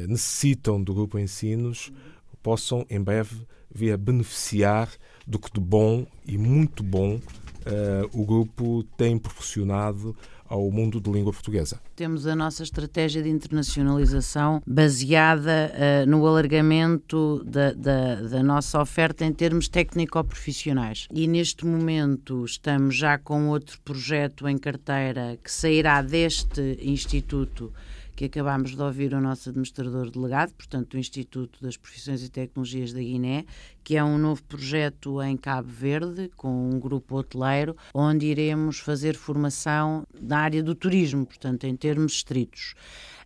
necessitam 0.07 0.81
do 0.81 0.93
grupo 0.93 1.19
Ensinos 1.19 1.91
possam, 2.41 2.85
em 2.89 3.01
breve, 3.01 3.45
vir 3.69 3.91
a 3.91 3.97
beneficiar 3.97 4.89
do 5.25 5.37
que 5.37 5.51
de 5.51 5.59
bom 5.59 6.05
e 6.25 6.37
muito 6.37 6.81
bom 6.83 7.19
o 8.13 8.25
grupo 8.25 8.83
tem 8.95 9.17
proporcionado 9.17 10.15
ao 10.49 10.69
mundo 10.71 10.99
de 10.99 11.11
língua 11.11 11.33
portuguesa. 11.33 11.79
Temos 11.95 12.25
a 12.27 12.35
nossa 12.35 12.63
estratégia 12.63 13.21
de 13.21 13.29
internacionalização 13.29 14.61
baseada 14.65 15.71
uh, 15.73 16.09
no 16.09 16.25
alargamento 16.25 17.43
da, 17.45 17.71
da, 17.73 18.15
da, 18.15 18.43
nossa 18.43 18.81
oferta 18.81 19.25
em 19.25 19.33
termos 19.33 19.67
técnico-profissionais. 19.67 21.07
E 21.13 21.27
neste 21.27 21.65
momento 21.65 22.45
estamos 22.45 22.95
já 22.95 23.17
com 23.17 23.49
outro 23.49 23.79
projeto 23.81 24.47
em 24.47 24.57
carteira 24.57 25.37
que 25.43 25.51
sairá 25.51 26.01
deste 26.01 26.77
Instituto 26.81 27.71
que 28.17 28.25
acabámos 28.25 28.75
de 28.75 28.81
ouvir 28.81 29.13
o 29.13 29.21
nosso 29.21 29.49
administrador 29.49 30.09
delegado, 30.09 30.51
portanto, 30.53 30.89
do 30.89 30.97
Instituto 30.97 31.61
das 31.61 31.77
Profissões 31.77 32.23
e 32.23 32.31
Tecnologias 32.31 32.91
da 32.91 32.99
Guiné, 32.99 33.45
que 33.83 33.95
é 33.95 34.03
um 34.03 34.17
novo 34.17 34.43
projeto 34.45 35.21
em 35.21 35.37
Cabo 35.37 35.69
Verde, 35.69 36.31
com 36.35 36.71
um 36.71 36.79
grupo 36.79 37.15
hoteleiro, 37.15 37.77
onde 37.93 38.25
iremos 38.25 38.79
fazer 38.79 39.15
formação 39.15 40.03
na 40.19 40.39
área 40.39 40.63
do 40.63 40.73
turismo, 40.73 41.27
portanto, 41.27 41.65
em 41.65 41.75
termos 41.75 42.13
estritos. 42.13 42.73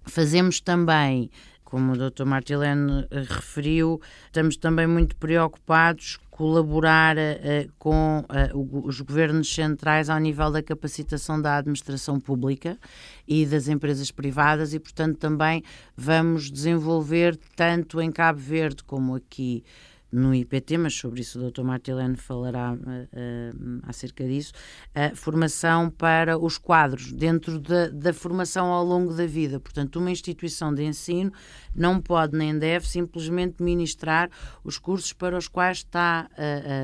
Fazemos 0.04 0.60
também 0.60 1.32
como 1.64 1.94
o 1.94 1.96
Dr. 1.96 2.26
Martilene 2.26 3.08
referiu, 3.10 4.02
estamos 4.26 4.58
também 4.58 4.86
muito 4.86 5.16
preocupados 5.16 6.20
colaborar 6.42 7.18
uh, 7.18 7.72
com 7.78 8.22
uh, 8.22 8.88
os 8.88 9.00
governos 9.00 9.54
centrais 9.54 10.10
ao 10.10 10.18
nível 10.18 10.50
da 10.50 10.64
capacitação 10.64 11.40
da 11.40 11.58
administração 11.58 12.20
pública 12.20 12.80
e 13.28 13.46
das 13.46 13.68
empresas 13.68 14.10
privadas 14.10 14.74
e, 14.74 14.80
portanto, 14.80 15.20
também 15.20 15.62
vamos 15.96 16.50
desenvolver 16.50 17.38
tanto 17.56 18.02
em 18.02 18.12
Cabo 18.12 18.40
Verde 18.40 18.84
como 18.84 19.14
aqui 19.14 19.64
no 20.12 20.36
IPT, 20.36 20.78
mas 20.78 20.94
sobre 20.94 21.22
isso 21.22 21.40
o 21.40 21.50
Dr. 21.50 21.64
Martilene 21.64 22.18
falará 22.18 22.74
uh, 22.74 22.76
uh, 22.76 23.80
acerca 23.84 24.26
disso, 24.26 24.52
uh, 24.90 25.16
formação 25.16 25.90
para 25.90 26.38
os 26.38 26.58
quadros, 26.58 27.12
dentro 27.12 27.60
da, 27.60 27.88
da, 27.90 28.14
formação 28.14 28.68
ao 28.68 28.84
longo 28.84 29.14
da 29.14 29.26
vida. 29.26 29.60
Portanto, 29.60 29.98
uma 29.98 30.12
instituição 30.12 30.74
de 30.74 30.84
ensino 30.84 31.32
não 31.74 32.02
pode 32.02 32.38
nem 32.38 32.58
deve 32.58 32.88
simplesmente 32.88 33.64
ministrar 33.64 34.30
os 34.64 34.78
cursos 34.78 35.14
para 35.14 35.38
os 35.38 35.48
quais 35.48 35.78
está 35.78 36.30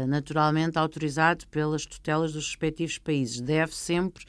naturalmente 0.08 0.78
autorizado 0.78 1.46
pelas 1.48 1.86
tutelas 1.86 2.34
dos 2.34 2.48
respectivos 2.48 2.98
países. 2.98 3.42
Deve 3.42 3.76
sempre 3.76 4.26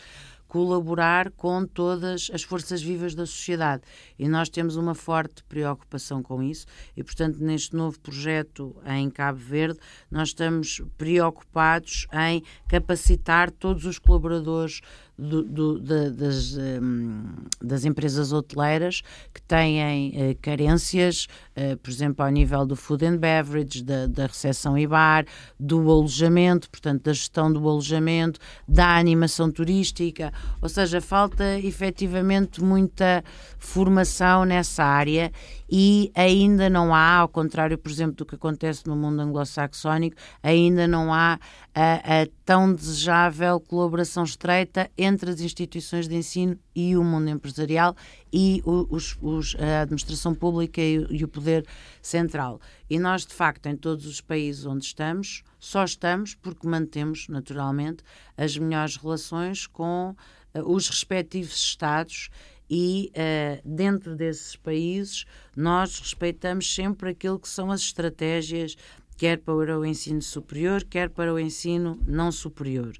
colaborar 0.49 1.31
com 1.33 1.67
todas 1.67 2.31
as 2.33 2.43
forças 2.43 2.83
vivas 2.83 3.15
da 3.15 3.27
sociedade. 3.27 3.83
E 4.19 4.29
nós 4.29 4.49
temos 4.49 4.77
uma 4.77 4.95
forte 4.95 5.45
preocupação 5.45 6.23
com 6.23 6.43
isso, 6.43 6.67
e, 6.97 7.05
portanto, 7.05 7.39
neste 7.39 7.77
novo 7.77 8.01
projeto 8.01 8.75
em 8.87 9.09
Cabo 9.11 9.39
Verde, 9.39 9.79
nós 10.11 10.29
estamos 10.29 10.83
preocupados 10.97 12.07
em 12.13 12.43
capacitar 12.67 13.51
todos 13.51 13.85
os 13.85 13.99
colaboradores 13.99 14.81
do, 15.19 15.43
do, 15.43 15.81
de, 15.81 16.11
das, 16.11 16.57
um, 16.57 17.25
das 17.61 17.85
empresas 17.85 18.33
hoteleiras 18.33 19.03
que 19.35 19.43
têm 19.43 20.11
uh, 20.11 20.39
carências, 20.41 21.27
uh, 21.57 21.77
por 21.79 21.91
exemplo, 21.91 22.25
ao 22.25 22.31
nível 22.31 22.65
do 22.65 22.77
food 22.77 23.05
and 23.05 23.17
beverage, 23.17 23.83
da, 23.83 24.07
da 24.07 24.27
recepção 24.27 24.79
e 24.79 24.87
bar, 24.87 25.25
do 25.59 25.91
alojamento, 25.91 26.71
portanto, 26.71 27.03
da 27.03 27.13
gestão 27.13 27.53
do 27.53 27.69
alojamento, 27.69 28.39
da 28.67 28.97
animação 28.97 29.51
turística, 29.51 30.33
ou 30.63 30.69
seja, 30.69 31.01
falta 31.01 31.59
efetivamente 31.59 32.63
muita 32.63 33.25
formação 33.59 34.45
nessa 34.45 34.85
área 34.85 35.33
e 35.69 36.13
ainda 36.15 36.71
não 36.71 36.95
há, 36.95 37.17
ao 37.17 37.29
contrário, 37.29 37.77
por 37.77 37.91
exemplo, 37.91 38.17
do 38.17 38.25
que 38.25 38.37
acontece 38.37 38.87
no 38.87 38.97
mundo 38.97 39.21
anglo-saxónico, 39.21 40.17
ainda 40.43 40.87
não 40.87 41.13
há 41.13 41.39
a, 41.75 42.23
a, 42.23 42.27
tão 42.45 42.73
desejável 42.73 43.61
colaboração 43.61 44.25
estreita 44.25 44.91
entre 44.97 45.08
as 45.31 45.41
instituições 45.41 46.09
de 46.09 46.15
ensino 46.15 46.59
e 46.75 46.97
o 46.97 47.05
mundo 47.05 47.31
empresarial 47.31 47.97
e 48.33 48.63
os, 48.65 49.17
os, 49.21 49.57
a 49.57 49.83
administração 49.83 50.35
pública 50.35 50.81
e, 50.81 51.07
e 51.11 51.25
o 51.25 51.29
poder 51.29 51.65
central. 52.03 52.61
E 52.91 52.99
nós, 52.99 53.25
de 53.25 53.35
facto, 53.35 53.67
em 53.67 53.77
todos 53.77 54.07
os 54.07 54.21
países 54.21 54.67
onde 54.67 54.85
estamos, 54.85 55.43
só 55.59 55.85
estamos 55.85 56.35
porque 56.35 56.67
mantemos, 56.67 57.29
naturalmente, 57.29 58.03
as 58.37 58.57
melhores 58.57 58.97
relações 58.97 59.67
com 59.67 60.15
uh, 60.55 60.73
os 60.73 60.89
respectivos 60.89 61.55
Estados 61.55 62.31
e 62.71 63.11
uh, 63.15 63.69
dentro 63.69 64.15
desses 64.15 64.55
países 64.57 65.25
nós 65.57 65.99
respeitamos 65.99 66.75
sempre 66.75 67.11
aquilo 67.11 67.39
que 67.39 67.49
são 67.49 67.71
as 67.71 67.81
estratégias 67.81 68.77
quer 69.19 69.39
para 69.39 69.77
o 69.77 69.85
ensino 69.85 70.23
superior, 70.23 70.85
quer 70.85 71.11
para 71.11 71.35
o 71.35 71.39
ensino 71.39 72.01
não 72.07 72.31
superior, 72.31 72.93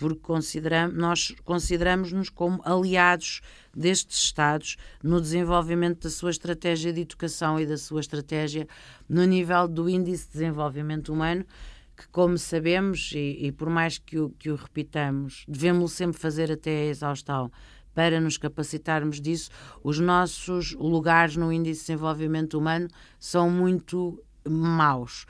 porque 0.00 0.22
consideramos, 0.22 0.96
nós 0.96 1.34
consideramos-nos 1.44 2.30
como 2.30 2.60
aliados 2.64 3.42
destes 3.76 4.18
Estados 4.18 4.76
no 5.02 5.20
desenvolvimento 5.20 6.04
da 6.04 6.10
sua 6.10 6.30
estratégia 6.30 6.90
de 6.90 7.02
educação 7.02 7.60
e 7.60 7.66
da 7.66 7.76
sua 7.76 8.00
estratégia 8.00 8.66
no 9.06 9.22
nível 9.24 9.68
do 9.68 9.90
Índice 9.90 10.26
de 10.26 10.32
Desenvolvimento 10.32 11.12
Humano, 11.12 11.44
que, 11.94 12.08
como 12.08 12.38
sabemos, 12.38 13.12
e, 13.14 13.46
e 13.46 13.52
por 13.52 13.68
mais 13.68 13.98
que 13.98 14.18
o, 14.18 14.30
que 14.30 14.50
o 14.50 14.56
repitamos, 14.56 15.44
devemos 15.46 15.92
sempre 15.92 16.18
fazer 16.18 16.50
até 16.50 16.70
a 16.70 16.86
exaustão 16.86 17.52
para 17.94 18.18
nos 18.20 18.38
capacitarmos 18.38 19.20
disso, 19.20 19.50
os 19.84 19.98
nossos 19.98 20.72
lugares 20.72 21.36
no 21.36 21.52
Índice 21.52 21.80
de 21.80 21.86
Desenvolvimento 21.88 22.56
Humano 22.56 22.88
são 23.18 23.50
muito 23.50 24.18
maus. 24.48 25.26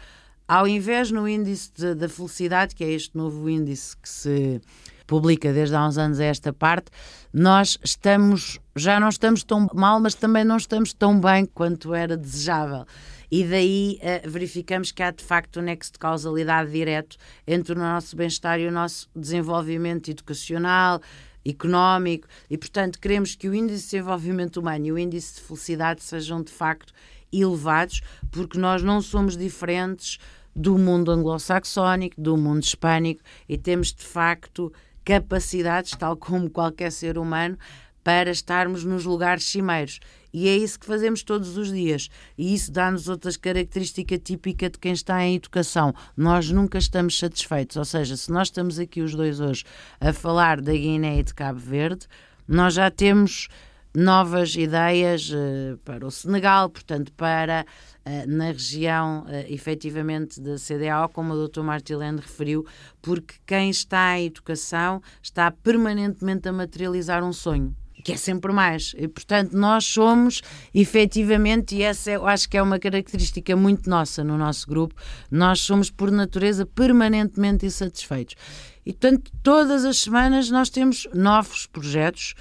Ao 0.51 0.67
invés 0.67 1.13
no 1.13 1.29
índice 1.29 1.71
da 1.95 2.09
felicidade, 2.09 2.75
que 2.75 2.83
é 2.83 2.91
este 2.91 3.17
novo 3.17 3.49
índice 3.49 3.97
que 3.97 4.09
se 4.09 4.61
publica 5.07 5.53
desde 5.53 5.77
há 5.77 5.87
uns 5.87 5.97
anos 5.97 6.19
a 6.19 6.25
esta 6.25 6.53
parte, 6.53 6.91
nós 7.33 7.79
estamos, 7.85 8.59
já 8.75 8.99
não 8.99 9.11
estamos 9.11 9.45
tão 9.45 9.69
mal, 9.73 10.01
mas 10.01 10.17
também 10.17 10.43
não 10.43 10.57
estamos 10.57 10.93
tão 10.93 11.21
bem 11.21 11.47
quanto 11.47 11.95
era 11.95 12.17
desejável. 12.17 12.85
E 13.31 13.45
daí 13.45 14.01
uh, 14.03 14.29
verificamos 14.29 14.91
que 14.91 15.05
há 15.05 15.13
de 15.13 15.23
facto 15.23 15.61
um 15.61 15.63
nexo 15.63 15.93
de 15.93 16.01
causalidade 16.01 16.73
direto 16.73 17.17
entre 17.47 17.75
o 17.75 17.79
nosso 17.79 18.17
bem-estar 18.17 18.59
e 18.59 18.67
o 18.67 18.73
nosso 18.73 19.09
desenvolvimento 19.15 20.11
educacional, 20.11 21.01
económico, 21.47 22.27
e 22.51 22.59
portanto 22.59 22.99
queremos 22.99 23.37
que 23.37 23.49
o 23.49 23.55
índice 23.55 23.85
de 23.85 23.91
desenvolvimento 23.91 24.57
humano 24.57 24.85
e 24.85 24.91
o 24.91 24.99
índice 24.99 25.37
de 25.37 25.43
felicidade 25.43 26.03
sejam 26.03 26.43
de 26.43 26.51
facto 26.51 26.93
elevados, 27.33 28.01
porque 28.33 28.59
nós 28.59 28.83
não 28.83 29.01
somos 29.01 29.37
diferentes 29.37 30.19
do 30.55 30.79
mundo 30.79 31.11
anglo-saxónico, 31.11 32.21
do 32.21 32.37
mundo 32.37 32.63
hispânico, 32.63 33.23
e 33.49 33.57
temos 33.57 33.93
de 33.93 34.05
facto 34.05 34.73
capacidades, 35.05 35.93
tal 35.93 36.17
como 36.17 36.51
qualquer 36.51 36.93
ser 36.93 37.19
humano, 37.19 37.57
para 38.03 38.31
estarmos 38.31 38.85
nos 38.85 39.05
lugares 39.05 39.45
cimeiros. 39.45 40.01
E 40.33 40.49
é 40.49 40.57
isso 40.57 40.79
que 40.79 40.87
fazemos 40.87 41.23
todos 41.23 41.57
os 41.57 41.71
dias. 41.71 42.09
E 42.39 42.55
isso 42.55 42.71
dá-nos 42.71 43.09
outras 43.09 43.37
características 43.37 44.21
típicas 44.23 44.71
de 44.71 44.79
quem 44.79 44.93
está 44.93 45.23
em 45.25 45.37
educação. 45.37 45.93
Nós 46.17 46.51
nunca 46.51 46.79
estamos 46.79 47.19
satisfeitos. 47.19 47.77
Ou 47.77 47.85
seja, 47.85 48.17
se 48.17 48.31
nós 48.31 48.49
estamos 48.49 48.79
aqui 48.79 49.03
os 49.03 49.15
dois 49.15 49.41
hoje 49.41 49.65
a 50.01 50.13
falar 50.13 50.61
da 50.61 50.73
Guiné 50.73 51.19
e 51.19 51.23
de 51.23 51.35
Cabo 51.35 51.59
Verde, 51.59 52.07
nós 52.47 52.75
já 52.75 52.91
temos 52.91 53.49
novas 53.95 54.55
ideias 54.55 55.31
uh, 55.31 55.77
para 55.85 56.07
o 56.07 56.11
Senegal, 56.11 56.69
portanto, 56.71 57.13
para 57.13 57.65
uh, 58.07 58.31
na 58.31 58.47
região, 58.47 59.25
uh, 59.25 59.53
efetivamente, 59.53 60.41
da 60.41 60.57
CDAO, 60.57 61.09
como 61.09 61.35
o 61.35 61.49
Dr. 61.49 61.63
Martilene 61.63 62.21
referiu, 62.21 62.65
porque 63.03 63.35
quem 63.47 63.71
está 63.71 64.19
em 64.19 64.27
educação 64.27 65.03
está 65.23 65.51
permanentemente 65.51 66.49
a 66.49 66.53
materializar 66.53 67.25
um 67.25 67.33
sonho 67.33 67.75
que 68.03 68.13
é 68.13 68.17
sempre 68.17 68.53
mais. 68.53 68.95
E, 68.97 69.07
portanto, 69.07 69.53
nós 69.53 69.85
somos, 69.85 70.41
efetivamente, 70.75 71.77
e 71.77 71.83
essa 71.83 72.11
eu 72.11 72.27
acho 72.27 72.49
que 72.49 72.57
é 72.57 72.63
uma 72.63 72.79
característica 72.79 73.55
muito 73.55 73.89
nossa 73.89 74.25
no 74.25 74.39
nosso 74.39 74.67
grupo, 74.67 74.95
nós 75.31 75.61
somos, 75.61 75.91
por 75.91 76.11
natureza, 76.11 76.65
permanentemente 76.65 77.67
insatisfeitos. 77.67 78.37
E, 78.85 78.93
portanto, 78.93 79.31
todas 79.43 79.85
as 79.85 79.99
semanas 79.99 80.51
nós 80.51 80.71
temos 80.71 81.07
novos 81.15 81.67
projetos 81.67 82.35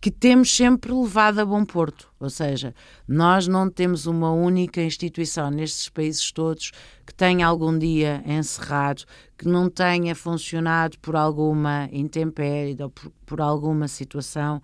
que 0.00 0.10
temos 0.10 0.54
sempre 0.56 0.92
levado 0.92 1.40
a 1.40 1.44
bom 1.44 1.64
porto. 1.64 2.08
Ou 2.18 2.30
seja, 2.30 2.74
nós 3.06 3.46
não 3.46 3.68
temos 3.68 4.06
uma 4.06 4.32
única 4.32 4.82
instituição 4.82 5.50
nestes 5.50 5.88
países 5.88 6.32
todos 6.32 6.72
que 7.06 7.14
tenha 7.14 7.46
algum 7.46 7.76
dia 7.78 8.22
encerrado, 8.26 9.04
que 9.36 9.46
não 9.46 9.68
tenha 9.68 10.14
funcionado 10.14 10.98
por 11.00 11.14
alguma 11.16 11.88
intempérie 11.92 12.76
ou 12.82 12.90
por, 12.90 13.12
por 13.26 13.40
alguma 13.40 13.88
situação 13.88 14.62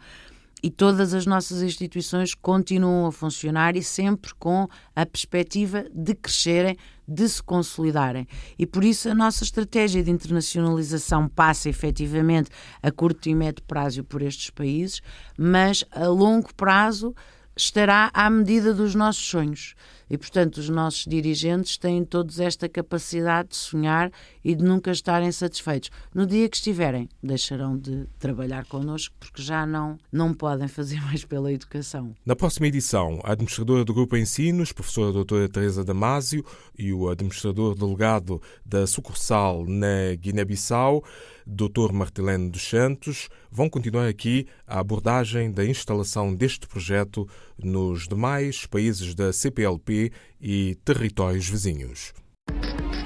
e 0.62 0.70
todas 0.70 1.12
as 1.12 1.26
nossas 1.26 1.62
instituições 1.62 2.34
continuam 2.34 3.06
a 3.06 3.12
funcionar 3.12 3.76
e 3.76 3.82
sempre 3.82 4.32
com 4.38 4.66
a 4.94 5.04
perspectiva 5.04 5.84
de 5.92 6.14
crescerem, 6.14 6.76
de 7.06 7.28
se 7.28 7.42
consolidarem. 7.42 8.26
E 8.58 8.66
por 8.66 8.82
isso 8.82 9.08
a 9.08 9.14
nossa 9.14 9.44
estratégia 9.44 10.02
de 10.02 10.10
internacionalização 10.10 11.28
passa 11.28 11.68
efetivamente 11.68 12.50
a 12.82 12.90
curto 12.90 13.28
e 13.28 13.34
médio 13.34 13.62
prazo 13.64 14.02
por 14.02 14.22
estes 14.22 14.50
países, 14.50 15.00
mas 15.38 15.84
a 15.90 16.06
longo 16.06 16.52
prazo 16.54 17.14
estará 17.56 18.10
à 18.12 18.28
medida 18.28 18.74
dos 18.74 18.94
nossos 18.94 19.24
sonhos. 19.24 19.74
E, 20.08 20.16
portanto, 20.16 20.58
os 20.58 20.68
nossos 20.68 21.04
dirigentes 21.04 21.76
têm 21.76 22.04
todos 22.04 22.38
esta 22.38 22.68
capacidade 22.68 23.48
de 23.48 23.56
sonhar 23.56 24.12
e 24.44 24.54
de 24.54 24.62
nunca 24.62 24.92
estarem 24.92 25.32
satisfeitos. 25.32 25.90
No 26.14 26.26
dia 26.26 26.48
que 26.48 26.56
estiverem, 26.56 27.08
deixarão 27.20 27.76
de 27.76 28.06
trabalhar 28.18 28.66
connosco 28.66 29.14
porque 29.18 29.42
já 29.42 29.66
não, 29.66 29.98
não 30.12 30.32
podem 30.32 30.68
fazer 30.68 31.00
mais 31.06 31.24
pela 31.24 31.52
educação. 31.52 32.14
Na 32.24 32.36
próxima 32.36 32.68
edição, 32.68 33.20
a 33.24 33.32
administradora 33.32 33.84
do 33.84 33.92
Grupo 33.92 34.16
Ensinos, 34.16 34.70
professora 34.70 35.12
doutora 35.12 35.48
Teresa 35.48 35.82
Damasio, 35.82 36.44
e 36.78 36.92
o 36.92 37.08
administrador 37.08 37.74
delegado 37.74 38.40
da 38.64 38.86
sucursal 38.86 39.64
na 39.66 40.14
Guiné-Bissau, 40.14 41.02
Dr. 41.46 41.92
Martelene 41.92 42.50
dos 42.50 42.68
Santos, 42.68 43.28
vão 43.50 43.70
continuar 43.70 44.08
aqui 44.08 44.46
a 44.66 44.80
abordagem 44.80 45.52
da 45.52 45.64
instalação 45.64 46.34
deste 46.34 46.66
projeto 46.66 47.28
nos 47.56 48.08
demais 48.08 48.66
países 48.66 49.14
da 49.14 49.32
CPLP 49.32 50.10
e 50.40 50.76
territórios 50.84 51.48
vizinhos. 51.48 52.12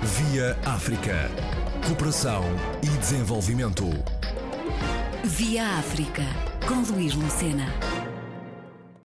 Via 0.02 0.58
África. 0.64 1.30
Cooperação 1.86 2.42
e 2.82 2.98
desenvolvimento. 2.98 3.84
Via 5.24 5.78
África, 5.78 6.24
com 6.66 6.80
Luís 6.92 7.14
Lucena. 7.14 7.66